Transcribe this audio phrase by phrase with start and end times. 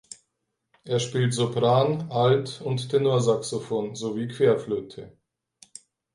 [0.83, 5.15] Er spielt Sopran-, Alt- und Tenorsaxophon sowie Querflöte.